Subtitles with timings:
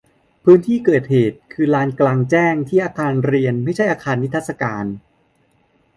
[0.43, 4.85] พื้นที่เกิดเหตุคือลานกลางแจ้งที่อาคารเรียนไม่ใช่อาคารนิทรรศการ